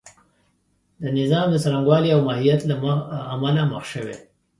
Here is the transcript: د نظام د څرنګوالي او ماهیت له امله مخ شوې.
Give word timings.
د 1.01 1.03
نظام 1.19 1.47
د 1.51 1.55
څرنګوالي 1.63 2.09
او 2.15 2.19
ماهیت 2.27 2.61
له 2.69 2.75
امله 3.35 3.63
مخ 3.71 3.83
شوې. 3.93 4.15